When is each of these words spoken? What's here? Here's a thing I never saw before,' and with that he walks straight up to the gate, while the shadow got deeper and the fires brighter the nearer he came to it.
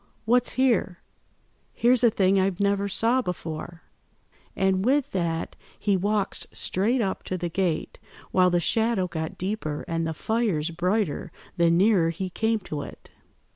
What's 0.25 0.53
here? 0.53 0.97
Here's 1.73 2.03
a 2.03 2.09
thing 2.09 2.39
I 2.39 2.51
never 2.59 2.87
saw 2.87 3.21
before,' 3.21 3.83
and 4.55 4.83
with 4.83 5.11
that 5.11 5.55
he 5.77 5.95
walks 5.95 6.47
straight 6.51 7.01
up 7.01 7.21
to 7.25 7.37
the 7.37 7.49
gate, 7.49 7.99
while 8.31 8.49
the 8.49 8.59
shadow 8.59 9.07
got 9.07 9.37
deeper 9.37 9.85
and 9.87 10.07
the 10.07 10.15
fires 10.15 10.71
brighter 10.71 11.31
the 11.55 11.69
nearer 11.69 12.09
he 12.09 12.31
came 12.31 12.57
to 12.61 12.81
it. 12.81 13.11